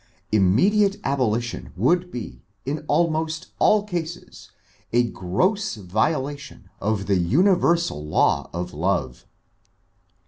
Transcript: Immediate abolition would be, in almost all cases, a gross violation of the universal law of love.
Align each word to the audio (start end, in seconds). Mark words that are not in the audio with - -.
Immediate 0.31 0.95
abolition 1.03 1.73
would 1.77 2.09
be, 2.09 2.41
in 2.65 2.83
almost 2.87 3.51
all 3.59 3.83
cases, 3.83 4.49
a 4.91 5.03
gross 5.03 5.75
violation 5.75 6.71
of 6.79 7.05
the 7.05 7.19
universal 7.19 8.03
law 8.03 8.49
of 8.51 8.73
love. 8.73 9.27